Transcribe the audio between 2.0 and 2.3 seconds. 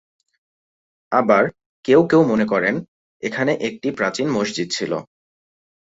কেউ